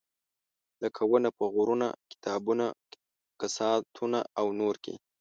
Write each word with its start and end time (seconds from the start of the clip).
لکه 0.83 1.01
ونه 1.11 1.29
په 1.37 1.45
غرونه، 1.53 1.87
کتابونه، 2.11 2.67
کساتونه 3.39 4.19
او 4.39 4.45
نور 4.59 4.75
کې. 4.83 4.93